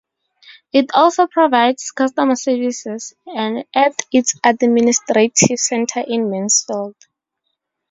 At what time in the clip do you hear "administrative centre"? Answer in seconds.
4.43-5.99